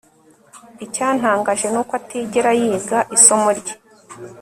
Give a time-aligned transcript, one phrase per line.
[0.85, 3.73] Icyantangaje nuko atigera yiga isomo rye